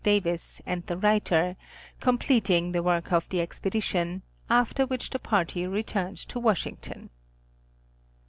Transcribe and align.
Davis 0.03 0.63
and 0.65 0.83
the 0.87 0.97
writer, 0.97 1.55
completing 1.99 2.71
the 2.71 2.81
work 2.81 3.11
of 3.13 3.29
the 3.29 3.39
expedition, 3.39 4.23
after 4.49 4.83
which 4.87 5.11
the 5.11 5.19
party 5.19 5.67
returned 5.67 6.17
to 6.17 6.39
Washington. 6.39 7.11